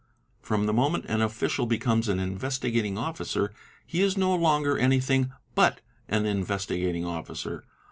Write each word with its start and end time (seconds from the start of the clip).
From 0.41 0.65
the 0.65 0.73
moment 0.73 1.05
an 1.09 1.21
official 1.21 1.67
becomes 1.67 2.09
an 2.09 2.17
Investigat 2.19 2.85
ing 2.85 2.97
Officer, 2.97 3.53
he 3.85 4.01
is 4.01 4.17
no 4.17 4.33
longer 4.33 4.75
anything 4.79 5.31
but 5.53 5.81
an 6.09 6.25
Investigating 6.25 7.05
Officer. 7.05 7.63